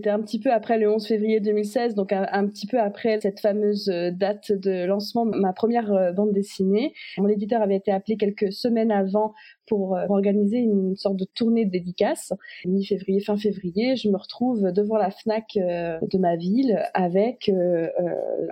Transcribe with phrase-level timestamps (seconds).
[0.00, 3.38] C'était un petit peu après le 11 février 2016, donc un, petit peu après cette
[3.38, 6.94] fameuse euh, date de lancement de ma première euh, bande dessinée.
[7.18, 9.34] Mon éditeur avait été appelé quelques semaines avant
[9.70, 12.34] pour euh, organiser une sorte de tournée de dédicaces.
[12.66, 17.50] Mi-février, fin février, je me retrouve devant la Fnac de ma ville avec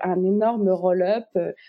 [0.02, 1.26] un énorme roll-up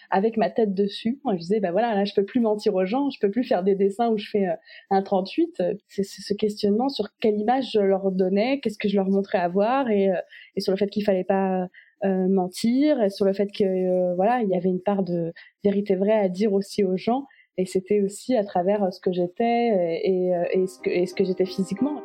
[0.09, 1.19] avec ma tête dessus.
[1.25, 3.63] Je disais, bah voilà, là, je peux plus mentir aux gens, je peux plus faire
[3.63, 4.47] des dessins où je fais
[4.89, 5.63] un 38.
[5.87, 9.49] C'est ce questionnement sur quelle image je leur donnais, qu'est-ce que je leur montrais à
[9.49, 10.09] voir et,
[10.55, 11.67] et sur le fait qu'il fallait pas
[12.05, 15.33] euh, mentir, et sur le fait que euh, voilà, il y avait une part de
[15.65, 17.25] vérité vraie à dire aussi aux gens,
[17.59, 21.45] et c'était aussi à travers ce que j'étais et, et, ce que, ce que j'étais
[21.45, 22.01] physiquement.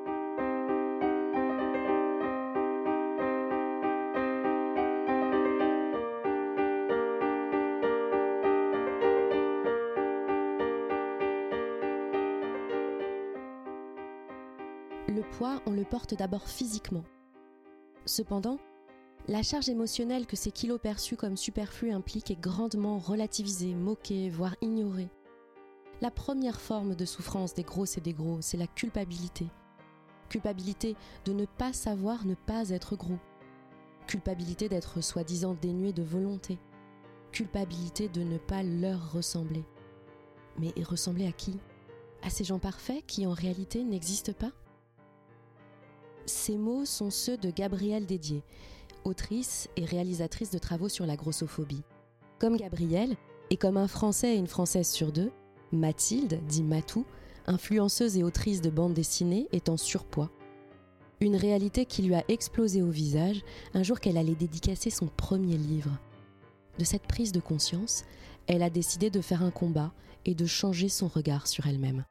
[15.06, 17.04] Le poids, on le porte d'abord physiquement.
[18.06, 18.58] Cependant,
[19.28, 24.56] la charge émotionnelle que ces kilos perçus comme superflus impliquent est grandement relativisée, moquée, voire
[24.60, 25.10] ignorée.
[26.04, 29.46] La première forme de souffrance des grosses et des gros, c'est la culpabilité.
[30.28, 33.16] Culpabilité de ne pas savoir ne pas être gros.
[34.06, 36.58] Culpabilité d'être soi-disant dénué de volonté.
[37.32, 39.64] Culpabilité de ne pas leur ressembler.
[40.58, 41.58] Mais ressembler à qui?
[42.22, 44.52] À ces gens parfaits qui en réalité n'existent pas?
[46.26, 48.42] Ces mots sont ceux de Gabrielle Dédier,
[49.04, 51.82] autrice et réalisatrice de travaux sur la grossophobie.
[52.38, 53.16] Comme Gabrielle,
[53.48, 55.30] et comme un Français et une Française sur deux,
[55.72, 57.04] Mathilde, dit Matou,
[57.46, 60.30] influenceuse et autrice de bande dessinée, est en surpoids.
[61.20, 65.56] Une réalité qui lui a explosé au visage un jour qu'elle allait dédicacer son premier
[65.56, 65.98] livre.
[66.78, 68.04] De cette prise de conscience,
[68.46, 69.92] elle a décidé de faire un combat
[70.24, 72.04] et de changer son regard sur elle-même.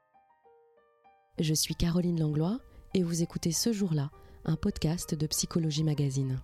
[1.39, 2.59] Je suis Caroline Langlois
[2.93, 4.11] et vous écoutez ce jour-là
[4.45, 6.39] un podcast de Psychologie Magazine.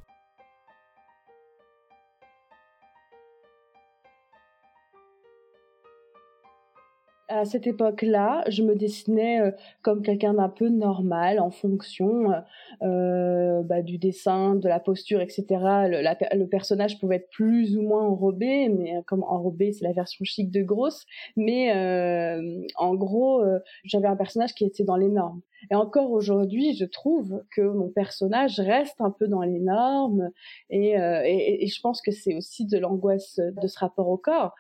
[7.30, 9.52] À cette époque-là, je me dessinais euh,
[9.84, 12.40] comme quelqu'un d'un peu normal en fonction euh,
[12.82, 15.46] euh, bah, du dessin, de la posture, etc.
[15.52, 20.50] Le, personnage pouvait être plus ou moins enrobé, mais comme enrobé, c'est la version chic
[20.50, 21.06] de grosse.
[21.38, 21.72] Mais
[22.76, 23.44] en gros,
[23.84, 25.42] j'avais un personnage qui était dans les normes.
[25.70, 30.32] Et encore aujourd'hui, je trouve que mon personnage reste un peu dans les normes,
[30.70, 34.56] et, et je pense que c'est aussi de l'angoisse de ce rapport au corps.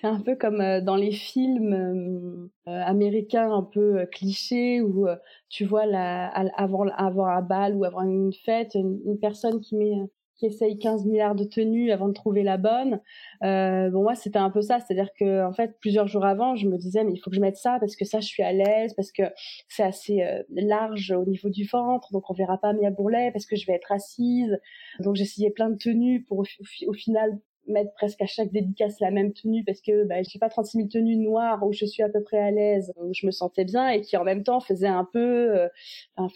[0.00, 5.06] C'est un peu comme euh, dans les films euh, euh, américains un peu clichés où
[5.50, 9.92] tu vois la, avant avoir un bal ou avant une fête une, personne qui met
[10.36, 13.02] qui essaye 15 milliards de tenues avant de trouver la bonne.
[13.42, 16.66] Euh, bon moi c'était un peu ça, c'est-à-dire que en fait plusieurs jours avant je
[16.66, 18.52] me disais mais il faut que je mette ça parce que ça je suis à
[18.52, 19.24] l'aise parce que
[19.68, 23.56] c'est assez large au niveau du ventre donc on verra pas Mia Bourlet parce que
[23.56, 24.58] je vais être assise.
[25.00, 26.38] Donc j'essayais plein de tenues pour
[26.86, 30.48] au final mettre presque à chaque dédicace la même tenue parce que bah, j'ai pas
[30.48, 33.30] 36 000 tenues noires où je suis à peu près à l'aise, où je me
[33.30, 35.68] sentais bien et qui en même temps faisait un peu, euh,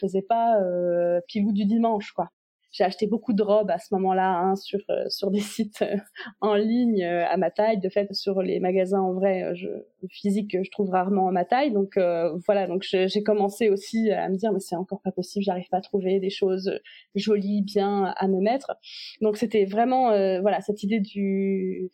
[0.01, 2.31] faisait pas euh, pilou du dimanche quoi
[2.75, 5.97] j'ai acheté beaucoup de robes à ce moment-là hein, sur euh, sur des sites euh,
[6.41, 7.79] en ligne euh, à ma taille.
[7.79, 9.69] De fait, sur les magasins en vrai, je,
[10.11, 11.71] physique, je trouve rarement à ma taille.
[11.71, 11.97] Donc
[12.47, 15.79] voilà, donc j'ai commencé aussi à me dire mais c'est encore pas possible, j'arrive pas
[15.79, 16.81] à trouver des choses
[17.15, 18.77] jolies, bien à me mettre.
[19.21, 20.09] Donc c'était vraiment
[20.41, 21.91] voilà cette idée du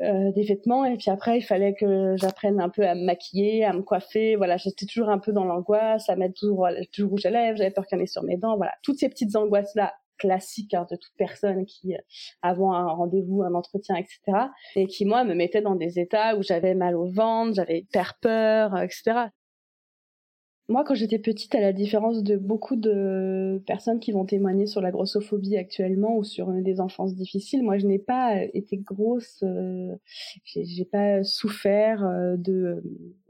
[0.00, 3.72] des vêtements et puis après il fallait que j'apprenne un peu à me maquiller, à
[3.72, 4.36] me coiffer.
[4.36, 7.70] Voilà, j'étais toujours un peu dans l'angoisse, à mettre toujours, toujours rouge à lèvres, j'avais
[7.70, 8.56] peur qu'il y en ait sur mes dents.
[8.56, 11.98] Voilà, toutes ces petites angoisses là classique hein, de toute personne qui, euh,
[12.42, 16.42] avant un rendez-vous, un entretien, etc., et qui, moi, me mettait dans des états où
[16.42, 19.28] j'avais mal au ventre, j'avais hyper peur, etc.
[20.70, 24.80] Moi, quand j'étais petite, à la différence de beaucoup de personnes qui vont témoigner sur
[24.80, 29.94] la grossophobie actuellement ou sur des enfances difficiles, moi, je n'ai pas été grosse, euh,
[30.44, 32.82] j'ai pas souffert euh, de,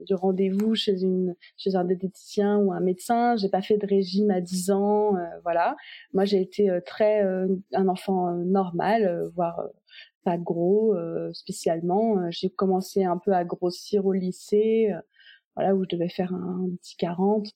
[0.08, 3.34] de rendez-vous chez une, chez un diététicien ou un médecin.
[3.34, 5.74] J'ai pas fait de régime à 10 ans, euh, voilà.
[6.12, 7.22] Moi, j'ai été très
[7.72, 9.60] un enfant normal, voire
[10.22, 10.94] pas gros
[11.32, 12.30] spécialement.
[12.30, 14.92] J'ai commencé un peu à grossir au lycée
[15.56, 17.48] voilà où je devais faire un, petit 40.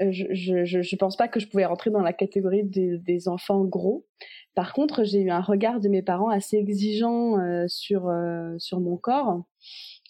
[0.00, 3.28] Euh, je, je, je, pense pas que je pouvais rentrer dans la catégorie des, des
[3.28, 4.06] enfants gros.
[4.54, 8.80] Par contre, j'ai eu un regard de mes parents assez exigeant euh, sur euh, sur
[8.80, 9.44] mon corps.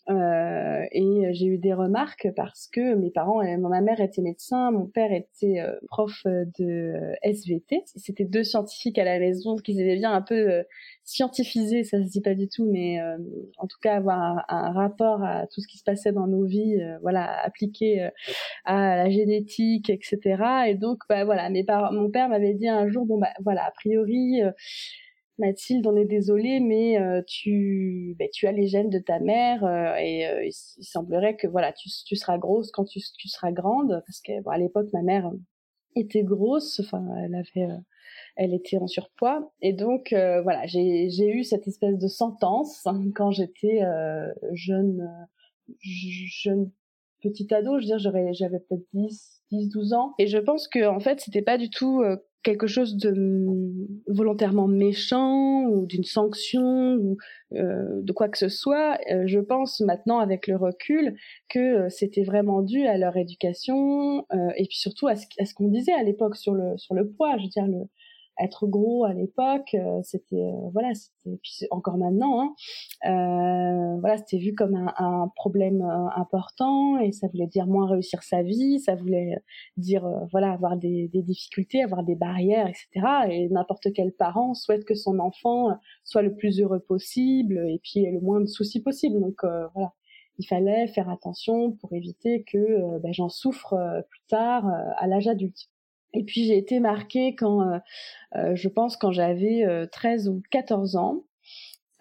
[0.09, 4.87] Euh, et j'ai eu des remarques parce que mes parents, ma mère était médecin, mon
[4.87, 7.83] père était euh, prof de SVT.
[7.97, 10.63] C'était deux scientifiques à la maison qui étaient bien un peu euh,
[11.03, 13.01] scientifisés, ça se dit pas du tout, mais
[13.59, 16.81] en tout cas avoir un, rapport à tout ce qui se passait dans nos vies,
[17.01, 18.11] voilà, appliqué
[18.65, 20.67] à la génétique, etc.
[20.67, 23.67] Et donc, bah voilà, mes parents, mon père m'avait dit un jour, bon bah voilà,
[23.67, 24.43] a priori
[25.39, 29.65] Mathilde, on est désolé, mais euh, tu, ben, tu as les gènes de ta mère
[29.65, 33.53] euh, et euh, il, semblerait que voilà, tu, tu seras grosse quand tu, tu seras
[33.53, 35.31] grande, parce que bon, à l'époque ma mère
[35.95, 37.69] était grosse, enfin elle avait,
[38.37, 39.53] elle était en surpoids.
[39.61, 43.81] Et donc voilà, j'ai, eu cette espèce de sentence quand j'étais
[44.53, 45.09] jeune,
[45.81, 46.71] jeune
[47.23, 47.99] petite ado, je veux dire,
[48.33, 50.15] j'avais peut-être 10, 10, 12 ans.
[50.19, 52.03] Et je pense que en fait c'était pas du tout
[52.47, 53.13] quelque chose de
[54.07, 57.17] volontairement méchant ou d'une sanction ou
[57.55, 58.99] euh, de quoi que ce soit.
[59.11, 61.17] Euh, je pense maintenant avec le recul
[61.49, 64.25] que euh, c'était vraiment dû à leur éducation
[64.57, 67.37] et puis surtout à ce, ce qu'on disait à l'époque sur le sur le poids.
[67.37, 67.85] Je veux dire le
[68.39, 72.55] être gros à l'époque, euh, c'était euh, voilà, c'était puis encore maintenant, hein,
[73.07, 75.83] euh, voilà, c'était vu comme un, un problème
[76.15, 79.37] important et ça voulait dire moins réussir sa vie, ça voulait
[79.77, 83.07] dire voilà avoir des, des, difficultés, avoir des barrières, etc.
[83.31, 85.71] Et n'importe quel parent souhaite que son enfant
[86.05, 89.21] soit le plus heureux possible et puis ait le moins de soucis possible.
[89.21, 89.93] Donc voilà,
[90.39, 93.75] il fallait faire attention pour éviter que ben, j'en souffre
[94.11, 94.67] plus tard
[94.97, 95.69] à l'âge adulte.
[96.17, 97.79] Et puis j'ai été marquée quand, euh,
[98.37, 101.25] euh, je pense, quand j'avais 13 euh, ou 14 ans.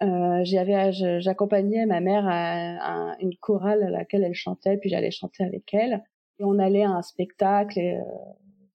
[0.00, 6.02] j'accompagnais ma mère à, une chorale à laquelle elle chantait, puis j'allais chanter avec elle.
[6.38, 7.80] Et on allait à un spectacle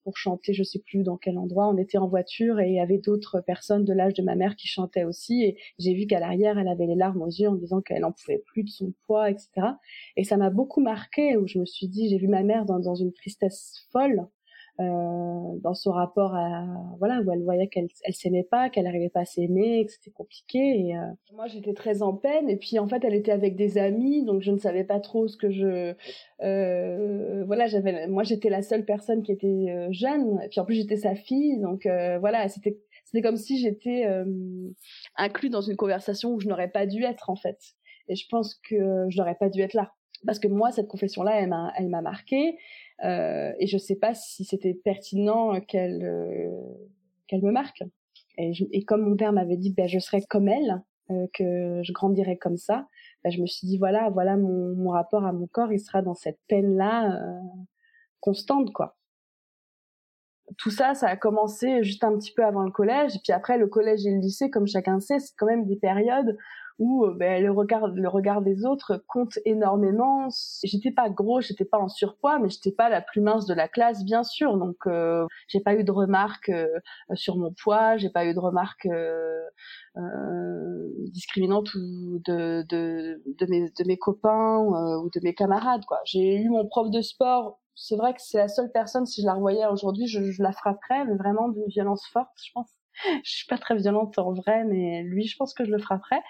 [0.03, 1.67] pour chanter, je sais plus dans quel endroit.
[1.67, 4.55] On était en voiture et il y avait d'autres personnes de l'âge de ma mère
[4.55, 5.43] qui chantaient aussi.
[5.43, 8.11] Et j'ai vu qu'à l'arrière, elle avait les larmes aux yeux en disant qu'elle n'en
[8.11, 9.49] pouvait plus de son poids, etc.
[10.17, 12.95] Et ça m'a beaucoup marqué où je me suis dit, j'ai vu ma mère dans,
[12.95, 14.40] une tristesse folle euh,
[14.79, 16.65] dans son rapport à
[16.99, 20.11] voilà où elle voyait qu'elle elle s'aimait pas, qu'elle n'arrivait pas à s'aimer, que c'était
[20.11, 20.57] compliqué.
[20.57, 21.01] Et euh,
[21.33, 22.49] moi j'étais très en peine.
[22.49, 25.27] Et puis en fait elle était avec des amis, donc je ne savais pas trop
[25.27, 25.93] ce que je
[26.41, 30.39] euh, voilà j'avais moi j'étais la seule personne qui était euh, jeune.
[30.43, 31.87] Et puis en plus j'étais sa fille, donc
[32.19, 34.05] voilà c'était c'était comme si j'étais
[35.15, 37.59] inclus dans une conversation où je n'aurais pas dû être en fait.
[38.07, 39.93] Et je pense que je n'aurais pas dû être là
[40.25, 42.53] parce que moi cette confession là elle m'a elle m'a marqué euh,
[43.03, 46.49] et je sais pas si c'était pertinent qu'elle euh,
[47.27, 47.83] qu'elle me marque.
[48.37, 51.91] Et, et, comme mon père m'avait dit, ben, je serais comme elle, euh, que je
[51.93, 52.87] grandirais comme ça,
[53.23, 56.01] ben, je me suis dit, voilà, voilà mon, mon, rapport à mon corps, il sera
[56.01, 57.39] dans cette peine-là euh,
[58.19, 58.97] constante, quoi.
[60.57, 63.57] Tout ça, ça a commencé juste un petit peu avant le collège, et puis après
[63.57, 66.37] le collège et le lycée, comme chacun sait, c'est quand même des périodes
[66.81, 70.29] où euh, ben, le regard le regard des autres compte énormément.
[70.63, 73.67] J'étais pas gros, j'étais pas en surpoids, mais j'étais pas la plus mince de la
[73.67, 74.57] classe, bien sûr.
[74.57, 76.67] Donc euh, j'ai pas eu de remarques euh,
[77.13, 79.41] sur mon poids, j'ai pas eu de remarques euh,
[81.11, 85.85] discriminantes ou de, de, de, mes, de mes copains ou de mes camarades.
[85.85, 85.99] quoi.
[86.05, 87.60] J'ai eu mon prof de sport.
[87.75, 90.51] C'est vrai que c'est la seule personne, si je la revoyais aujourd'hui, je, je la
[90.51, 92.67] frapperais, mais vraiment d'une violence forte, je pense
[93.23, 96.21] je suis pas très violente en vrai, mais lui, je pense que je le frapperais,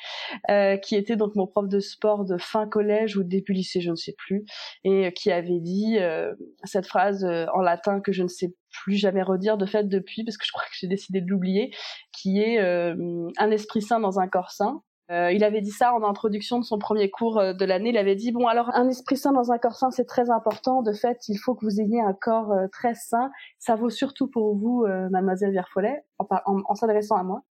[0.50, 3.92] euh, qui était donc mon prof de sport de fin collège ou début lycée, je
[3.92, 4.46] ne sais plus,
[4.84, 6.34] et qui avait dit euh,
[6.64, 8.54] cette phrase euh, en latin que je ne sais
[8.84, 11.72] plus jamais redire de fait depuis, parce que je crois que j'ai décidé de l'oublier,
[12.14, 14.82] qui est un esprit sain dans un corps sain.
[15.12, 17.90] Euh, il avait dit ça en introduction de son premier cours euh, de l'année.
[17.90, 20.82] Il avait dit bon alors un esprit sain dans un corps sain c'est très important.
[20.82, 23.30] De fait, il faut que vous ayez un corps euh, très sain.
[23.60, 27.44] Ça vaut surtout pour vous, Mademoiselle Vierfollet, en, s'adressant à moi.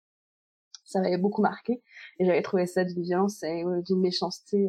[0.84, 1.82] Ça m'avait beaucoup marqué
[2.18, 4.68] et j'avais trouvé ça d'une violence et d'une méchanceté.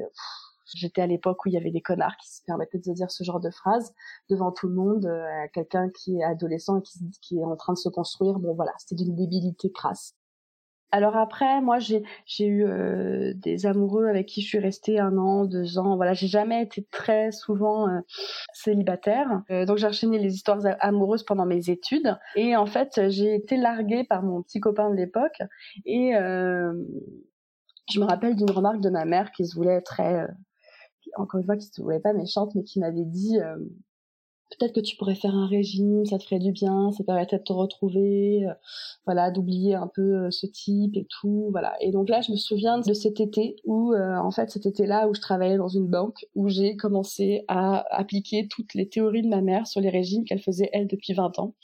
[0.76, 3.24] J'étais à l'époque où il y avait des connards qui se permettaient de dire ce
[3.24, 3.94] genre de phrases
[4.30, 7.74] devant tout le monde, à quelqu'un qui est adolescent et qui, qui, est en train
[7.74, 8.40] de se construire.
[8.40, 10.16] Bon voilà, c'était d'une débilité crasse.
[10.94, 12.04] Alors après, moi, j'ai
[12.40, 15.96] eu euh, des amoureux avec qui je suis restée un an, deux ans.
[15.96, 18.02] Voilà, j'ai jamais été très souvent euh,
[18.54, 19.42] célibataire.
[19.52, 22.18] Euh, donc j'ai enchaîné les histoires amoureuses pendant mes études.
[22.36, 25.42] Et en fait, j'ai été larguée par mon petit copain de l'époque.
[25.86, 30.28] Et je me rappelle d'une remarque de ma mère qui se voulait très,
[31.16, 33.40] encore une fois, qui se voulait pas méchante, mais qui m'avait dit
[34.52, 37.44] peut-être que tu pourrais faire un régime, ça te ferait du bien, ça permettrait de
[37.44, 38.54] te retrouver, euh,
[39.06, 41.74] voilà, d'oublier un peu euh, ce type et tout, voilà.
[41.82, 45.08] Et donc là, je me souviens de cet été où, euh, en fait, cet été-là
[45.08, 49.30] où je travaillais dans une banque, où j'ai commencé à appliquer toutes les théories de
[49.30, 51.56] ma mère sur les régimes qu'elle faisait elle depuis 20 ans,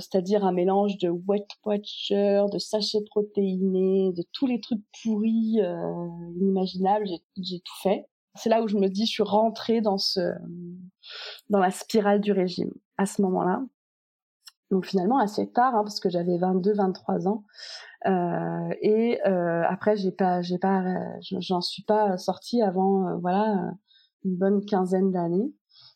[0.00, 5.58] c'est-à-dire un mélange de Wet Watcher, de sachets protéinés, de tous les trucs pourris
[6.36, 10.20] inimaginables, j'ai tout fait c'est là où je me dis, je suis rentrée dans ce,
[11.50, 13.62] dans la spirale du régime à ce moment-là.
[14.70, 17.44] Donc finalement assez tard, hein, parce que j'avais 22, 23 ans.
[18.06, 20.84] Euh, et euh, après, j'ai pas, j'ai pas,
[21.20, 23.72] j'en suis pas sortie avant, euh, voilà,
[24.24, 25.52] une bonne quinzaine d'années.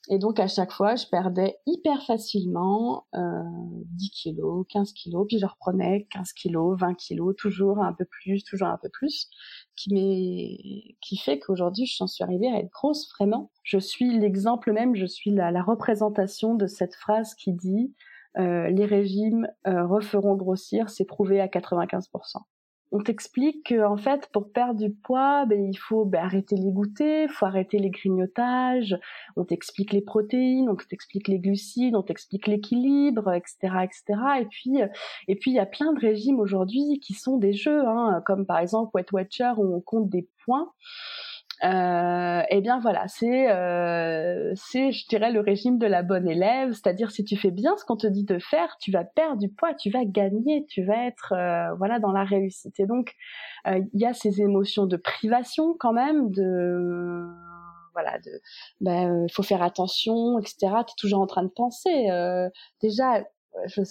[0.09, 3.43] Et donc à chaque fois, je perdais hyper facilement euh,
[3.85, 8.43] 10 kilos, 15 kilos, puis je reprenais 15 kilos, 20 kilos, toujours un peu plus,
[8.43, 9.29] toujours un peu plus,
[9.77, 13.51] qui qui fait qu'aujourd'hui, j'en suis arrivée à être grosse vraiment.
[13.63, 17.95] Je suis l'exemple même, je suis la, la représentation de cette phrase qui dit
[18.39, 22.43] euh, les régimes euh, referont grossir, c'est prouvé à 95%
[22.93, 27.31] on t'explique qu'en fait, pour perdre du poids, ben, il faut ben, arrêter les goûters,
[27.31, 28.97] faut arrêter les grignotages,
[29.37, 34.21] on t'explique les protéines, on t'explique les glucides, on t'explique l'équilibre, etc., etc.
[34.43, 34.89] Et puis, euh,
[35.27, 38.45] et puis il y a plein de régimes aujourd'hui qui sont des jeux, hein, comme
[38.45, 40.71] par exemple Wet Watcher où on compte des points.
[41.65, 46.73] Euh, eh bien voilà, c'est, euh, c'est, je dirais, le régime de la bonne élève,
[46.73, 49.49] c'est-à-dire si tu fais bien ce qu'on te dit de faire, tu vas perdre du
[49.49, 52.81] poids, tu vas gagner, tu vas être, euh, voilà, dans la réussite.
[52.81, 53.15] Et donc,
[53.69, 57.29] euh, il y a ces émotions de privation quand même, de
[57.93, 58.31] voilà, de,
[58.81, 60.57] ben, il faut faire attention, etc.
[60.87, 62.09] Tu es toujours en train de penser.
[62.81, 63.23] déjà,
[63.67, 63.83] je,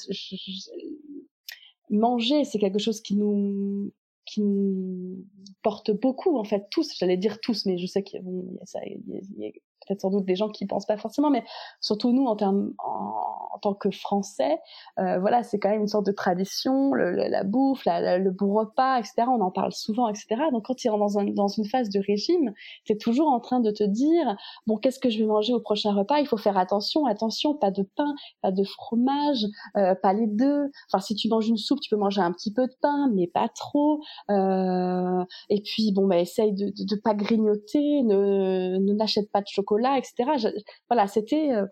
[1.89, 3.91] manger, c'est quelque chose qui nous
[4.25, 5.25] qui
[5.61, 8.23] portent beaucoup en fait tous j'allais dire tous mais je sais qu'il y
[8.61, 9.01] a, ça, il
[9.37, 9.51] y a,
[9.91, 11.43] peut-être sans doute des gens qui pensent pas forcément, mais
[11.81, 14.57] surtout nous en termes en, tant que Français,
[14.97, 19.27] euh, voilà, c'est quand même une sorte de tradition, la bouffe, le beau repas, etc.
[19.27, 20.41] On en parle souvent, etc.
[20.51, 22.53] Donc quand tu es dans, un, dans une phase de régime,
[22.85, 25.59] tu es toujours en train de te dire bon, qu'est-ce que je vais manger au
[25.59, 26.19] prochain repas?
[26.19, 29.45] Il faut faire attention, attention, pas de pain, pas de fromage,
[29.77, 30.71] euh, pas les deux.
[30.91, 33.27] Enfin, si tu manges une soupe, tu peux manger un petit peu de pain, mais
[33.27, 34.01] pas trop.
[34.31, 39.80] Euh, et puis bon, bah essaye de, de pas grignoter, ne n'achète pas de chocolat
[39.97, 40.53] etc.
[40.89, 41.65] voilà, c'était euh,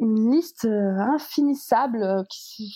[0.00, 2.22] une liste euh, infinissable, euh,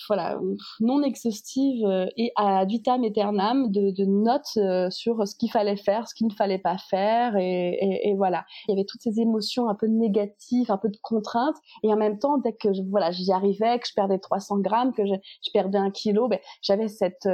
[0.09, 0.39] voilà,
[0.81, 1.85] non exhaustive
[2.17, 6.33] et à vitam aeternam de, de notes sur ce qu'il fallait faire, ce qu'il ne
[6.33, 8.45] fallait pas faire, et, voilà.
[8.67, 11.97] Il y avait toutes ces émotions un peu négatives, un peu de contraintes, et en
[11.97, 15.15] même temps, dès que voilà, j'y arrivais, que je perdais 300 grammes, que je,
[15.53, 17.29] perdais un kilo, ben, j'avais cette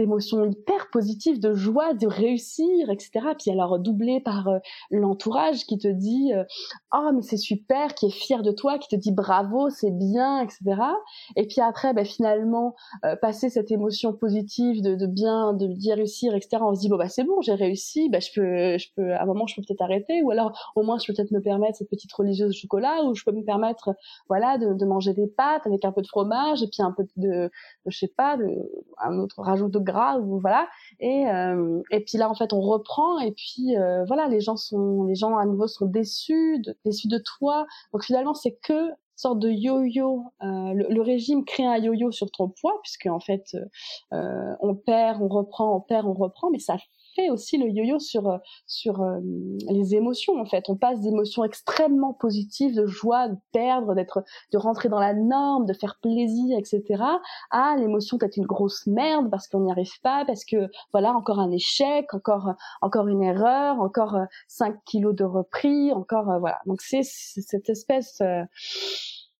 [0.00, 4.58] émotion hyper positive de joie de réussir etc puis alors doublé par euh,
[4.90, 6.44] l'entourage qui te dit euh,
[6.94, 10.40] oh mais c'est super qui est fier de toi qui te dit bravo c'est bien
[10.40, 10.60] etc
[11.36, 12.74] et puis après ben, finalement
[13.04, 16.96] euh, passer cette émotion positive de, bien de bien réussir etc on se dit bon
[16.96, 19.62] bah c'est bon j'ai réussi bah je peux je peux à un moment je peux
[19.62, 22.54] peut-être arrêter ou alors au moins je peux peut-être me permettre cette petite religieuse de
[22.54, 23.94] chocolat ou je peux me permettre
[24.28, 27.28] voilà de, manger des pâtes avec un peu de fromage et puis un peu de,
[27.28, 27.50] de
[27.86, 28.38] je sais pas
[29.02, 30.68] un autre rajout de gras ou voilà.
[31.00, 34.56] Et euh, et puis là en fait on reprend et puis euh, voilà les gens
[34.56, 37.66] sont les gens à nouveau sont déçus déçus de toi.
[37.92, 40.24] Donc finalement c'est que sorte de yo-yo.
[40.42, 43.56] Euh, le, régime crée un yo-yo sur ton poids, puisque en fait,
[44.12, 46.76] euh, on perd, on reprend, on perd, on reprend, mais ça
[47.28, 49.18] aussi le yo-yo sur euh, sur euh,
[49.68, 50.68] les émotions en fait.
[50.68, 54.22] On passe d'émotions extrêmement positives, de joie, de perdre, d'être,
[54.52, 57.02] de rentrer dans la norme, de faire plaisir, etc.
[57.50, 61.40] à l'émotion d'être une grosse merde parce qu'on n'y arrive pas, parce que voilà encore
[61.40, 66.60] un échec, encore encore une erreur, encore 5 euh, kilos de repris, encore voilà.
[66.66, 68.22] Donc c'est cette espèce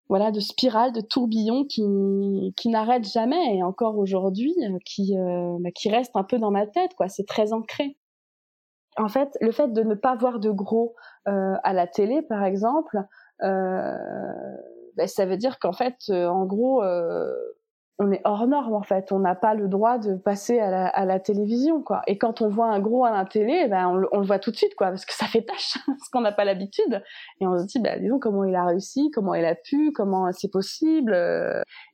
[0.09, 3.55] voilà de spirale de tourbillon qui qui n'arrête jamais.
[3.55, 7.07] Et encore aujourd'hui euh, qui euh, bah, qui reste un peu dans ma tête quoi.
[7.07, 7.97] C'est très ancré.
[8.97, 10.95] En fait le fait de ne pas voir de gros
[11.27, 12.97] euh, à la télé par exemple
[13.43, 13.95] euh,
[14.97, 16.81] bah, ça veut dire qu'en fait en gros
[17.99, 19.11] on est hors norme en fait.
[19.11, 22.01] On n'a pas le droit de passer à la, télévision quoi.
[22.07, 24.51] Et quand on voit un gros à la télé, ben on, on, le voit tout
[24.51, 27.03] de suite quoi, parce que ça fait tâche, parce qu'on n'a pas l'habitude.
[27.41, 30.31] Et on se dit, ben disons comment il a réussi, comment il a pu, comment
[30.31, 31.15] c'est possible.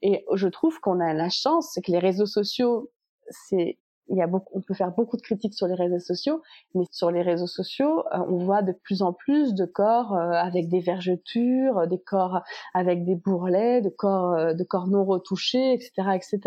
[0.02, 2.92] Et je trouve qu'on a la chance, c'est que les réseaux sociaux,
[3.30, 6.42] c'est il y a beaucoup, on peut faire beaucoup de critiques sur les réseaux sociaux,
[6.74, 10.32] mais sur les réseaux sociaux, euh, on voit de plus en plus de corps euh,
[10.32, 12.42] avec des vergetures, des corps
[12.74, 16.40] avec des bourrelets, de corps, euh, de corps non retouchés, etc., etc.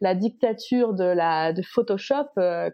[0.00, 2.28] La dictature de la de Photoshop,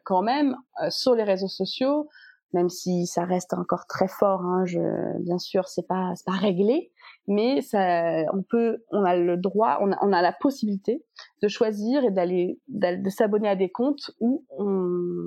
[0.05, 0.57] quand même,
[0.91, 2.09] sur les réseaux sociaux,
[2.53, 4.43] même si ça reste encore très fort.
[4.43, 4.81] Hein, je,
[5.23, 6.91] bien sûr, c'est pas c'est pas réglé,
[7.31, 11.05] mais ça, on peut, on a le droit, on a, on a la possibilité
[11.43, 15.27] de choisir et d'aller de s'abonner à des comptes où on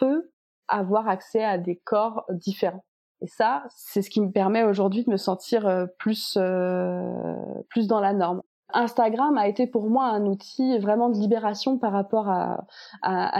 [0.00, 0.30] peut
[0.66, 2.86] avoir accès à des corps différents.
[3.20, 7.34] Et ça, c'est ce qui me permet aujourd'hui de me sentir euh, plus euh,
[7.68, 8.40] plus dans la norme.
[8.72, 12.66] Instagram a été pour moi un outil vraiment de libération par rapport à,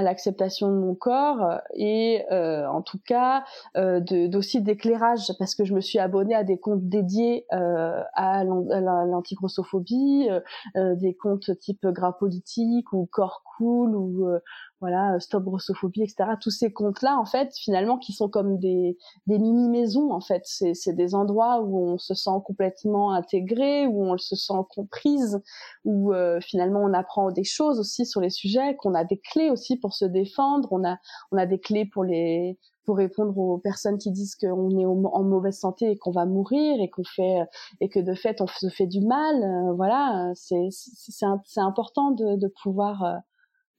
[0.02, 3.44] l'acceptation de mon corps et euh, en tout cas
[3.76, 8.44] euh, d'aussi d'éclairage parce que je me suis abonnée à des comptes dédiés euh, à
[8.44, 10.28] l'antigrossophobie,
[10.76, 14.28] euh, des comptes type gras politique ou corps cool ou
[14.80, 16.30] voilà, euh, Stop Grossophobie, etc.
[16.40, 20.42] Tous ces comptes-là, en fait, finalement, qui sont comme des, des mini-maisons, en fait.
[20.44, 25.40] C'est des endroits où on se sent complètement intégré, où on se sent comprise,
[25.84, 29.50] où euh, finalement on apprend des choses aussi sur les sujets, qu'on a des clés
[29.50, 30.98] aussi pour se défendre, on a,
[31.32, 35.22] on a des clés pour les pour répondre aux personnes qui disent qu'on est en
[35.24, 37.40] mauvaise santé et qu'on va mourir et qu'on fait
[37.80, 42.36] et que de fait on se fait du mal euh, voilà c'est c'est important de,
[42.36, 43.22] de pouvoir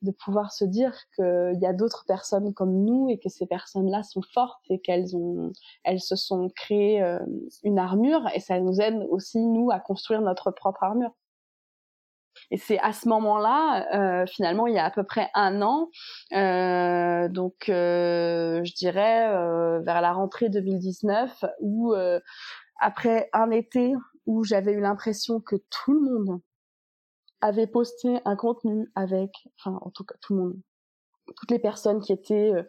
[0.01, 4.03] de pouvoir se dire qu'il y a d'autres personnes comme nous et que ces personnes-là
[4.03, 5.51] sont fortes et qu'elles ont,
[5.83, 7.19] elles se sont créées euh,
[7.63, 11.11] une armure et ça nous aide aussi nous à construire notre propre armure.
[12.51, 15.89] Et c'est à ce moment-là, euh, finalement, il y a à peu près un an,
[16.33, 19.27] euh, donc je dirais
[19.81, 21.95] vers la rentrée 2019, où
[22.79, 23.95] après un été
[24.27, 26.41] où j'avais eu l'impression que tout le monde
[27.41, 30.61] avait posté un contenu avec, enfin en tout cas tout le monde,
[31.35, 32.63] toutes les personnes qui étaient euh,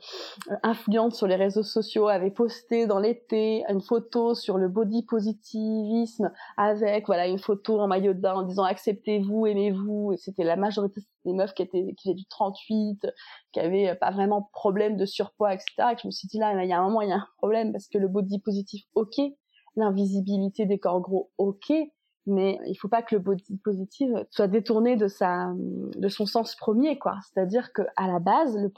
[0.63, 6.33] influentes sur les réseaux sociaux avaient posté dans l'été une photo sur le body positivisme
[6.57, 10.57] avec voilà une photo en maillot de bain en disant acceptez-vous, aimez-vous et c'était la
[10.57, 13.07] majorité des meufs qui étaient qui faisaient du 38,
[13.53, 15.93] qui avaient pas vraiment problème de surpoids etc.
[15.93, 17.27] Et je me suis dit là il y a un moment il y a un
[17.39, 19.21] problème parce que le body positif ok,
[19.77, 21.73] l'invisibilité des corps gros ok,
[22.29, 26.55] mais il faut pas que le body positive soit détourné de sa de son sens
[26.57, 27.17] premier quoi.
[27.23, 28.71] C'est-à-dire que à la base le,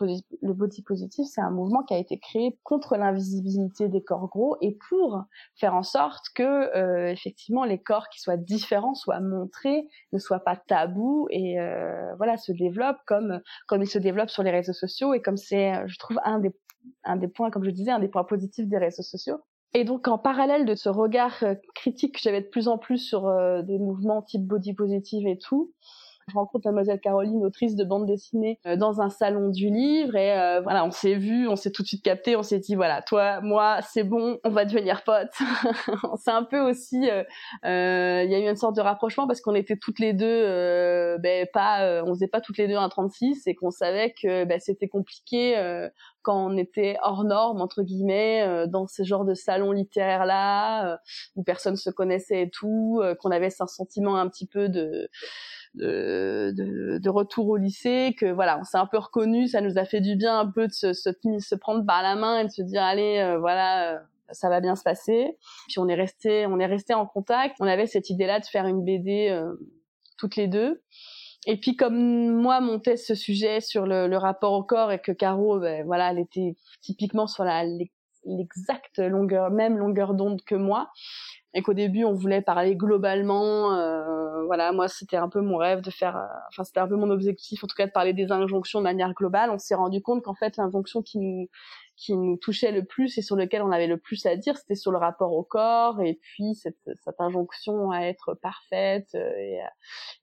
[0.42, 4.56] le body positive c'est un mouvement qui a été créé contre l'invisibilité des corps gros
[4.60, 5.24] et pour
[5.56, 10.40] faire en sorte que euh, effectivement les corps qui soient différents soient montrés ne soient
[10.40, 14.72] pas tabous et euh, voilà se développent comme comme ils se développent sur les réseaux
[14.72, 16.54] sociaux et comme c'est je trouve un des
[17.04, 19.40] un des points comme je disais un des points positifs des réseaux sociaux
[19.72, 22.98] et donc, en parallèle de ce regard euh, critique que j'avais de plus en plus
[22.98, 25.72] sur euh, des mouvements type body positive et tout,
[26.26, 30.60] je rencontre mademoiselle Caroline, autrice de bande dessinée, euh, dans un salon du livre et
[30.62, 33.40] voilà, on s'est vu, on s'est tout de suite capté, on s'est dit voilà, toi,
[33.42, 35.28] moi, c'est bon, on va devenir potes.
[36.16, 37.06] c'est un peu aussi, il
[37.64, 42.02] y a eu une sorte de rapprochement parce qu'on était toutes les deux, ben pas,
[42.04, 45.56] on faisait pas toutes les deux un 36 et qu'on savait que ben, c'était compliqué
[46.22, 50.92] quand on était hors norme entre guillemets euh, dans ce genre de salon littéraire là
[50.92, 50.96] euh,
[51.36, 55.08] où personne se connaissait et tout euh, qu'on avait ce sentiment un petit peu de
[55.74, 59.78] de, de, de, retour au lycée, que voilà, on s'est un peu reconnu, ça nous
[59.78, 62.44] a fait du bien un peu de se, se, se prendre par la main et
[62.44, 64.02] de se dire allez, voilà,
[64.32, 65.38] ça va bien se passer.
[65.68, 67.54] Puis on est resté, on est resté en contact.
[67.60, 69.32] On avait cette idée-là de faire une BD
[70.18, 70.82] toutes les deux.
[71.46, 75.12] Et puis comme moi montais ce sujet sur le, le, rapport au corps et que
[75.12, 77.64] Caro, ben, voilà, elle était typiquement sur la
[78.24, 80.90] l'exacte longueur, même longueur d'onde que moi,
[81.54, 85.80] et qu'au début on voulait parler globalement, euh, voilà, moi c'était un peu mon rêve
[85.80, 88.30] de faire, euh, enfin c'était un peu mon objectif, en tout cas de parler des
[88.30, 89.50] injonctions de manière globale.
[89.50, 91.48] On s'est rendu compte qu'en fait l'injonction qui nous
[92.00, 94.74] qui nous touchait le plus et sur lequel on avait le plus à dire, c'était
[94.74, 99.60] sur le rapport au corps et puis cette, cette injonction à être parfaite euh, et
[99.60, 99.70] à,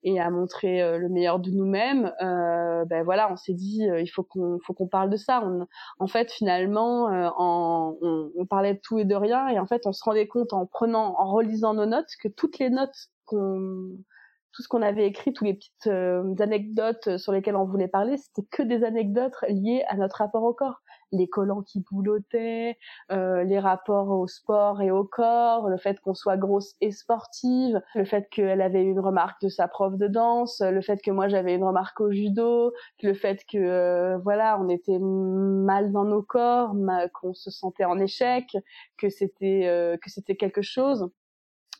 [0.02, 2.12] et à montrer euh, le meilleur de nous-mêmes.
[2.22, 5.44] Euh, ben voilà, on s'est dit euh, il faut qu'on faut qu'on parle de ça.
[6.00, 7.06] En fait, finalement,
[7.38, 10.28] en, on, on, parlait de tout et de rien et en fait, on se rendait
[10.28, 13.92] compte en prenant, en relisant nos notes que toutes les notes qu'on
[14.54, 18.48] tout ce qu'on avait écrit, toutes les petites anecdotes sur lesquelles on voulait parler, c'était
[18.50, 22.78] que des anecdotes liées à notre rapport au corps les collants qui boulottaient,
[23.12, 27.82] euh, les rapports au sport et au corps, le fait qu'on soit grosse et sportive,
[27.96, 31.28] le fait qu'elle avait une remarque de sa prof de danse, le fait que moi
[31.28, 36.22] j'avais une remarque au judo, le fait que euh, voilà on était mal dans nos
[36.22, 36.76] corps,
[37.13, 38.58] qu'on se sentait en échec,
[38.98, 41.10] que c'était euh, que c'était quelque chose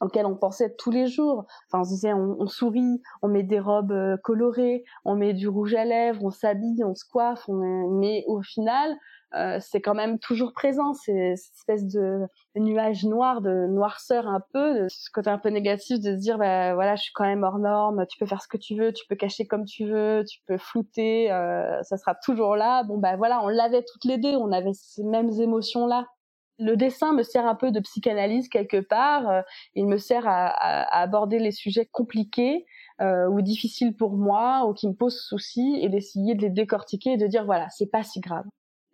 [0.02, 1.46] auquel on pensait tous les jours.
[1.68, 5.48] Enfin, on se disait, on, sourit, on met des robes euh, colorées, on met du
[5.48, 8.96] rouge à lèvres, on s'habille, on se coiffe, mais au final,
[9.36, 14.42] euh, c'est quand même toujours présent, c'est cette espèce de nuage noir, de noirceur un
[14.54, 17.26] peu, de ce côté un peu négatif de se dire, bah voilà, je suis quand
[17.26, 19.86] même hors norme, tu peux faire ce que tu veux, tu peux cacher comme tu
[19.86, 22.84] veux, tu peux flouter, euh, ça sera toujours là.
[22.84, 26.06] Bon bah voilà, on l'avait toutes les deux, on avait ces mêmes émotions là
[26.60, 29.30] le dessin me sert un peu de psychanalyse quelque part.
[29.30, 29.42] Euh,
[29.76, 30.50] il me sert à,
[31.00, 32.66] aborder les sujets compliqués
[33.02, 37.14] euh, ou difficiles pour moi ou qui me posent souci et d'essayer de les décortiquer
[37.14, 38.46] et de dire voilà, c'est pas si grave.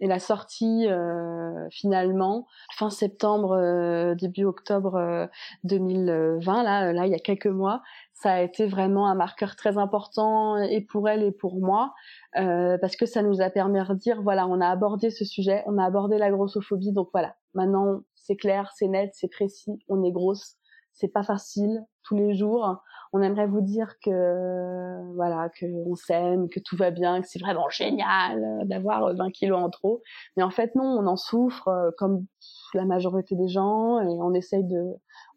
[0.03, 5.29] Et la sortie euh, finalement fin septembre, début octobre
[5.63, 7.81] 2020, là, là il y a quelques mois,
[8.13, 11.93] ça a été vraiment un marqueur très important et pour elle et pour moi
[12.33, 15.77] parce que ça nous a permis de dire voilà, on a abordé ce sujet, on
[15.77, 19.71] a abordé la grossophobie, donc voilà, Maintenant, c'est clair, c'est net, c'est précis.
[19.87, 20.55] On est grosse.
[20.93, 22.81] C'est pas facile tous les jours.
[23.13, 27.39] On aimerait vous dire que voilà, que on s'aime, que tout va bien, que c'est
[27.39, 30.01] vraiment génial euh, d'avoir 20 euh, kilos en trop.
[30.37, 32.25] Mais en fait, non, on en souffre euh, comme
[32.73, 34.83] la majorité des gens et on essaye de,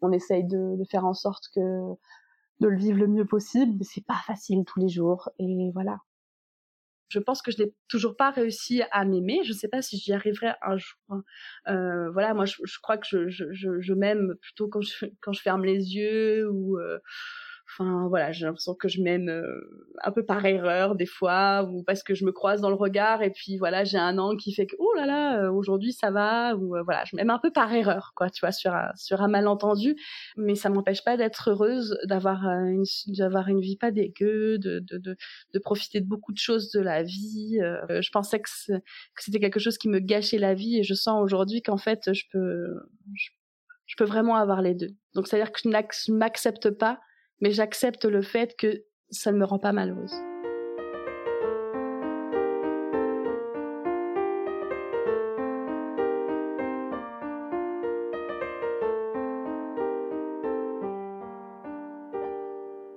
[0.01, 1.59] on essaye de, de faire en sorte que
[2.59, 3.75] de le vivre le mieux possible.
[3.77, 5.29] Mais c'est pas facile tous les jours.
[5.39, 5.99] Et voilà,
[7.09, 9.41] je pense que je n'ai toujours pas réussi à m'aimer.
[9.43, 10.99] Je ne sais pas si j'y arriverai un jour.
[11.09, 11.23] Hein.
[11.67, 15.95] Euh, voilà, moi, je, crois que je, m'aime plutôt quand je, quand je ferme les
[15.95, 16.99] yeux ou euh,
[17.69, 21.83] Enfin voilà, j'ai l'impression que je m'aime euh, un peu par erreur des fois ou
[21.83, 24.53] parce que je me croise dans le regard et puis voilà, j'ai un angle qui
[24.53, 27.39] fait que oh là là, euh, aujourd'hui ça va ou euh, voilà, je m'aime un
[27.39, 29.97] peu par erreur quoi, tu vois, sur un, sur un malentendu,
[30.37, 34.97] mais ça m'empêche pas d'être heureuse, d'avoir une d'avoir une vie pas dégueu, de, de
[34.97, 35.17] de,
[35.53, 37.59] de profiter de beaucoup de choses de la vie.
[37.89, 38.49] je pensais que
[39.17, 42.23] c'était quelque chose qui me gâchait la vie et je sens aujourd'hui qu'en fait je
[42.31, 42.79] peux
[43.13, 44.95] je, peux vraiment avoir les deux.
[45.15, 46.99] Donc c'est à dire que je m'accepte pas
[47.41, 50.13] mais j'accepte le fait que ça ne me rend pas malheureuse.